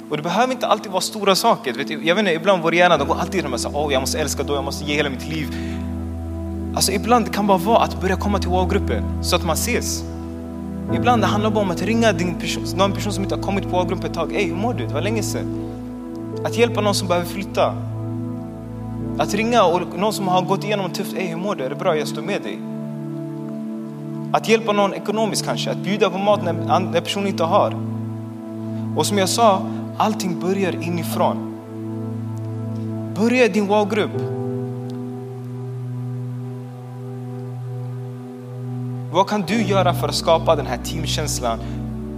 [0.10, 1.76] Och det behöver inte alltid vara stora saker.
[2.04, 4.56] Jag vet inte, ibland vår hjärna går alltid de här, oh, jag måste älska då,
[4.56, 5.48] jag måste ge hela mitt liv.
[6.76, 10.04] Alltså ibland kan det bara vara att börja komma till wow-gruppen så att man ses.
[10.94, 13.70] Ibland det handlar bara om att ringa din person, någon person som inte har kommit
[13.72, 14.36] på A-grupp ett tag.
[14.36, 14.88] Ey, hur mår du?
[14.88, 15.72] Det var länge sedan.
[16.44, 17.76] Att hjälpa någon som behöver flytta.
[19.18, 21.14] Att ringa och någon som har gått igenom tufft.
[21.14, 21.64] Ey, hur mår du?
[21.64, 21.98] Är det bra?
[21.98, 22.60] Jag står med dig.
[24.32, 25.72] Att hjälpa någon ekonomiskt kanske.
[25.72, 27.74] Att bjuda på mat när, när personen inte har.
[28.96, 29.62] Och som jag sa,
[29.98, 31.56] allting börjar inifrån.
[33.16, 34.45] Börja i din wow-grupp.
[39.16, 41.60] Vad kan du göra för att skapa den här teamkänslan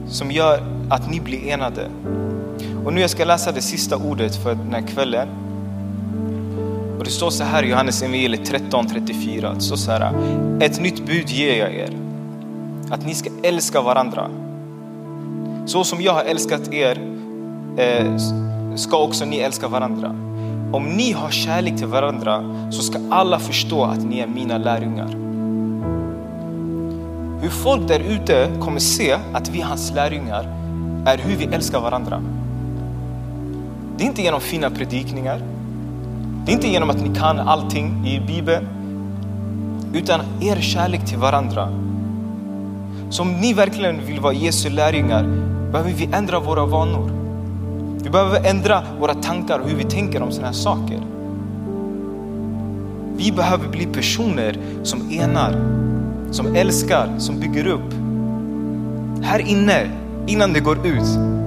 [0.08, 1.90] som gör att ni blir enade?
[2.86, 5.28] Och nu jag ska läsa det sista ordet för den här kvällen.
[6.98, 9.56] Och det står så här i Johannes evangeliet 13.34.
[9.56, 10.14] Det står så här.
[10.62, 11.90] Ett nytt bud ger jag er.
[12.92, 14.30] Att ni ska älska varandra.
[15.66, 17.00] Så som jag har älskat er
[17.78, 18.18] eh,
[18.76, 20.10] ska också ni älska varandra.
[20.74, 25.27] Om ni har kärlek till varandra så ska alla förstå att ni är mina lärjungar.
[27.48, 30.44] Hur folk där ute kommer se att vi är hans lärjungar
[31.06, 32.22] är hur vi älskar varandra.
[33.98, 35.42] Det är inte genom fina predikningar.
[36.46, 38.68] Det är inte genom att ni kan allting i Bibeln.
[39.94, 41.70] Utan er kärlek till varandra.
[43.10, 45.24] Så om ni verkligen vill vara Jesu lärjungar
[45.72, 47.12] behöver vi ändra våra vanor.
[48.04, 51.02] Vi behöver ändra våra tankar och hur vi tänker om sådana här saker.
[53.18, 55.78] Vi behöver bli personer som enar,
[56.32, 57.94] som älskar, som bygger upp.
[59.24, 59.92] Här inne,
[60.28, 61.38] innan det går ut.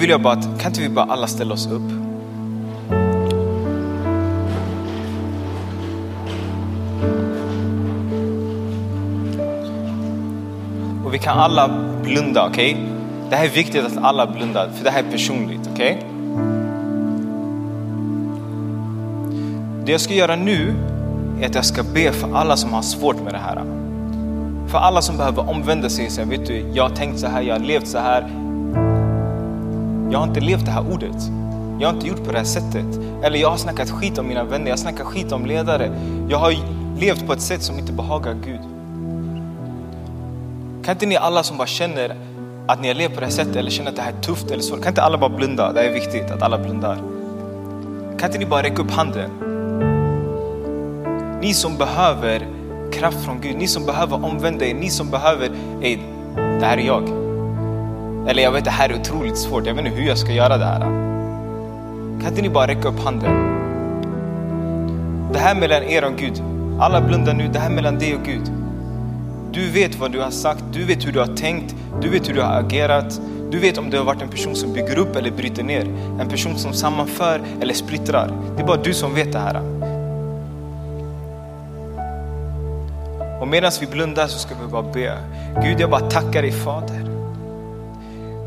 [0.00, 1.82] Vill jag bara att, kan inte vi bara alla ställa oss upp?
[11.04, 11.70] Och vi kan alla
[12.02, 12.72] blunda, okej?
[12.72, 12.86] Okay?
[13.30, 15.92] Det här är viktigt att alla blundar, för det här är personligt, okej?
[15.92, 16.06] Okay?
[19.84, 20.74] Det jag ska göra nu
[21.40, 23.64] är att jag ska be för alla som har svårt med det här.
[24.68, 27.42] För alla som behöver omvända sig och säga, vet du, jag har tänkt så här,
[27.42, 28.49] jag har levt så här.
[30.10, 31.16] Jag har inte levt det här ordet.
[31.80, 33.00] Jag har inte gjort på det här sättet.
[33.22, 35.90] Eller jag har snackat skit om mina vänner, jag har snackat skit om ledare.
[36.28, 36.54] Jag har
[37.00, 38.60] levt på ett sätt som inte behagar Gud.
[40.84, 42.16] Kan inte ni alla som bara känner
[42.66, 44.50] att ni har levt på det här sättet eller känner att det här är tufft
[44.50, 45.72] eller så, kan inte alla bara blunda?
[45.72, 46.96] Det är viktigt att alla blundar.
[48.18, 49.30] Kan inte ni bara räcka upp handen?
[51.42, 52.46] Ni som behöver
[52.92, 55.50] kraft från Gud, ni som behöver omvända er, ni som behöver,
[55.82, 55.98] ey,
[56.36, 57.29] det här är jag.
[58.28, 60.56] Eller jag vet det här är otroligt svårt, jag vet inte hur jag ska göra
[60.56, 60.80] det här.
[62.20, 63.32] Kan inte ni bara räcka upp handen?
[65.32, 66.42] Det här mellan er och Gud,
[66.80, 68.52] alla blundar nu, det här mellan dig och Gud.
[69.52, 72.34] Du vet vad du har sagt, du vet hur du har tänkt, du vet hur
[72.34, 73.20] du har agerat.
[73.50, 75.84] Du vet om du har varit en person som bygger upp eller bryter ner.
[76.20, 78.30] En person som sammanför eller splittrar.
[78.56, 79.60] Det är bara du som vet det här.
[83.40, 85.18] Och medan vi blundar så ska vi bara be.
[85.62, 87.19] Gud, jag bara tackar dig Fader.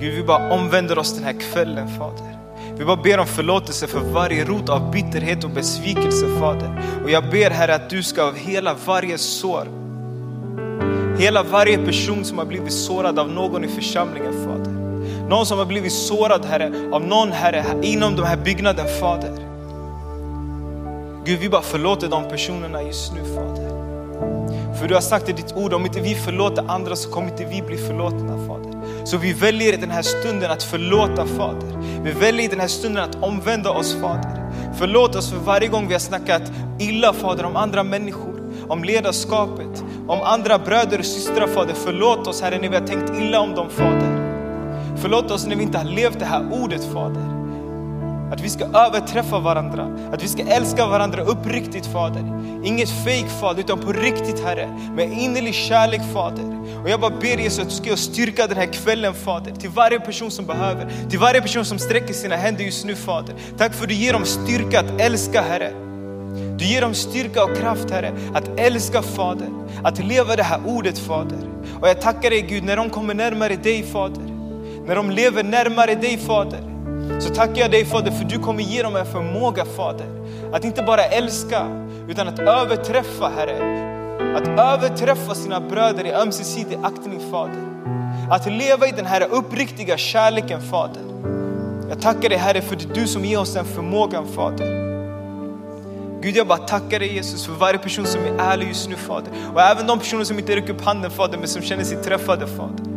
[0.03, 2.37] Gud, vi bara omvänder oss den här kvällen Fader.
[2.77, 6.81] Vi bara ber om förlåtelse för varje rot av bitterhet och besvikelse Fader.
[7.03, 9.67] Och jag ber Herre att du ska av hela varje sår,
[11.19, 14.71] hela varje person som har blivit sårad av någon i församlingen Fader.
[15.29, 19.31] Någon som har blivit sårad Herre, av någon Herre inom den här byggnaden Fader.
[21.25, 23.69] Gud, vi bara förlåter de personerna just nu Fader.
[24.79, 27.45] För du har sagt i ditt ord, om inte vi förlåter andra så kommer inte
[27.45, 28.72] vi bli förlåtna Fader.
[29.05, 32.01] Så vi väljer i den här stunden att förlåta Fader.
[32.03, 34.51] Vi väljer i den här stunden att omvända oss Fader.
[34.77, 39.83] Förlåt oss för varje gång vi har snackat illa Fader om andra människor, om ledarskapet,
[40.07, 41.73] om andra bröder och systrar Fader.
[41.85, 44.19] Förlåt oss Herre när vi har tänkt illa om dem Fader.
[44.97, 47.42] Förlåt oss när vi inte har levt det här ordet Fader.
[48.31, 52.43] Att vi ska överträffa varandra, att vi ska älska varandra uppriktigt Fader.
[52.63, 56.63] Inget fake Fader, utan på riktigt Herre, med innerlig kärlek Fader.
[56.83, 59.99] Och jag bara ber Jesus att du ska styrka den här kvällen Fader, till varje
[59.99, 63.35] person som behöver, till varje person som sträcker sina händer just nu Fader.
[63.57, 65.71] Tack för att du ger dem styrka att älska Herre.
[66.57, 69.47] Du ger dem styrka och kraft Herre, att älska Fader,
[69.83, 71.37] att leva det här ordet Fader.
[71.81, 74.23] Och jag tackar dig Gud när de kommer närmare dig Fader,
[74.85, 76.72] när de lever närmare dig Fader.
[77.19, 80.07] Så tackar jag dig Fader för du kommer ge dem en förmåga Fader.
[80.53, 81.67] Att inte bara älska
[82.09, 83.83] utan att överträffa Herre.
[84.37, 87.63] Att överträffa sina bröder i ömsesidig aktning Fader.
[88.29, 91.01] Att leva i den här uppriktiga kärleken Fader.
[91.89, 94.93] Jag tackar dig Herre för det är du som ger oss den förmågan Fader.
[96.21, 99.31] Gud, jag bara tackar dig Jesus för varje person som är ärlig just nu Fader.
[99.53, 102.47] Och även de personer som inte räcker upp handen Fader, men som känner sig träffade
[102.47, 102.92] Fader.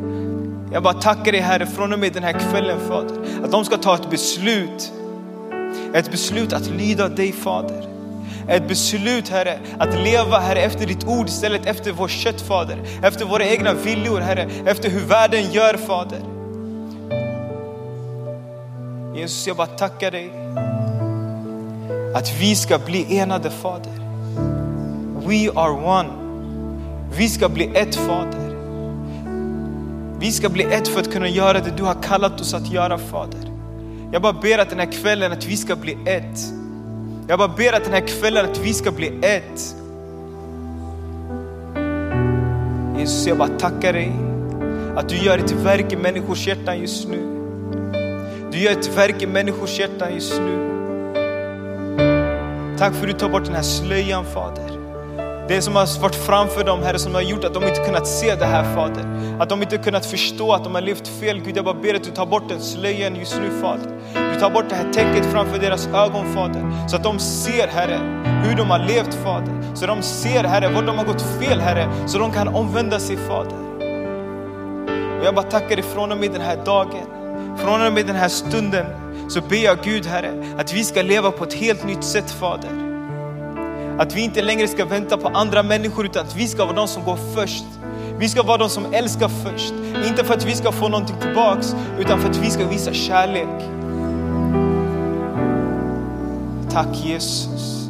[0.72, 3.44] Jag bara tackar dig Herre från och med den här kvällen Fader.
[3.44, 4.92] Att de ska ta ett beslut.
[5.94, 7.86] Ett beslut att lyda dig Fader.
[8.48, 12.78] Ett beslut Herre, att leva Herre efter ditt ord istället efter vår kött Fader.
[13.02, 16.20] Efter våra egna viljor Herre, efter hur världen gör Fader.
[19.16, 20.30] Jesus, jag bara tackar dig
[22.14, 23.92] att vi ska bli enade Fader.
[25.26, 26.08] We are one.
[27.16, 28.36] Vi ska bli ett Fader.
[30.20, 32.98] Vi ska bli ett för att kunna göra det du har kallat oss att göra
[32.98, 33.52] Fader.
[34.12, 36.38] Jag bara ber att den här kvällen att vi ska bli ett.
[37.28, 39.74] Jag bara ber att den här kvällen att vi ska bli ett.
[42.98, 44.12] Jesus, jag bara tackar dig
[44.96, 47.18] att du gör ett verk i människors hjärtan just nu.
[48.52, 50.72] Du gör ett verk i människors hjärtan just nu.
[52.78, 54.76] Tack för att du tar bort den här slöjan Fader.
[55.49, 58.34] Det som har varit framför dem Herre som har gjort att de inte kunnat se
[58.34, 59.36] det här Fader.
[59.40, 61.40] Att de inte kunnat förstå att de har levt fel.
[61.40, 63.90] Gud jag bara ber att du tar bort den slöjan just nu Fader.
[64.34, 66.88] Du tar bort det här täcket framför deras ögon Fader.
[66.88, 68.01] Så att de ser Herre
[68.44, 69.74] hur de har levt Fader.
[69.74, 71.88] Så de ser Herre var de har gått fel Herre.
[72.07, 73.57] Så de kan omvända sig Fader.
[75.20, 77.07] Och jag bara tackar dig från och med den här dagen.
[77.59, 78.86] Från och med den här stunden
[79.28, 82.86] så ber jag Gud Herre att vi ska leva på ett helt nytt sätt Fader.
[83.99, 86.88] Att vi inte längre ska vänta på andra människor utan att vi ska vara de
[86.88, 87.64] som går först.
[88.18, 89.74] Vi ska vara de som älskar först.
[90.07, 93.49] Inte för att vi ska få någonting tillbaks utan för att vi ska visa kärlek.
[96.70, 97.88] Tack Jesus.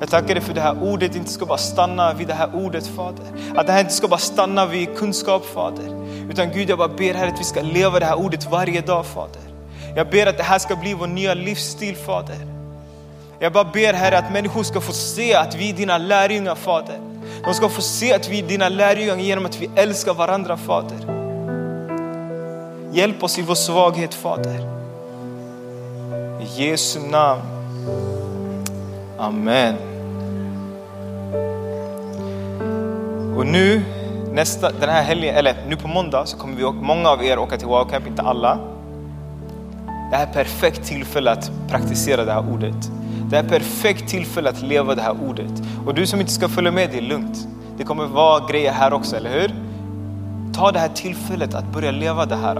[0.00, 2.86] Jag tackar dig för det här ordet inte ska bara stanna vid det här ordet
[2.86, 3.26] Fader.
[3.56, 6.06] Att det här inte ska bara stanna vid kunskap Fader.
[6.30, 9.06] Utan Gud jag bara ber här att vi ska leva det här ordet varje dag
[9.06, 9.42] Fader.
[9.96, 12.53] Jag ber att det här ska bli vår nya livsstil Fader.
[13.44, 16.98] Jag bara ber Herre att människor ska få se att vi är dina lärjungar Fader.
[17.44, 20.98] De ska få se att vi är dina lärjungar genom att vi älskar varandra Fader.
[22.92, 24.60] Hjälp oss i vår svaghet Fader.
[26.40, 27.40] I Jesu namn.
[29.18, 29.74] Amen.
[33.36, 33.82] Och nu
[34.32, 37.56] nästa, den här helgen, eller nu på måndag så kommer vi, många av er åka
[37.56, 38.58] till Wow Camp, inte alla.
[40.10, 42.90] Det här är perfekt tillfälle att praktisera det här ordet.
[43.34, 45.62] Det är ett perfekt tillfälle att leva det här ordet.
[45.86, 47.48] Och du som inte ska följa med, det är lugnt.
[47.76, 49.54] Det kommer vara grejer här också, eller hur?
[50.52, 52.56] Ta det här tillfället att börja leva det här.